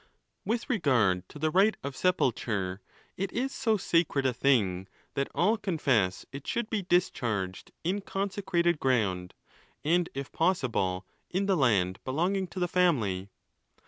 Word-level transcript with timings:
XXII. 0.01 0.09
With 0.45 0.69
regard 0.71 1.29
to 1.29 1.37
the 1.37 1.51
rite 1.51 1.77
of 1.83 1.93
sopultute: 1.95 2.79
it 3.17 3.31
is 3.31 3.53
so 3.53 3.77
sacred 3.77 4.25
a 4.25 4.33
thing 4.33 4.87
that 5.13 5.29
all 5.35 5.57
confess 5.57 6.25
it 6.31 6.47
should 6.47 6.71
be 6.71 6.81
discharged 6.81 7.71
in 7.83 8.01
consecrated 8.01 8.79
ground, 8.79 9.35
and 9.83 10.09
if 10.15 10.31
possible 10.31 11.05
in 11.29 11.45
the 11.45 11.55
land 11.55 11.99
belonging 12.03 12.47
to 12.47 12.59
the 12.59 12.67
family. 12.67 13.29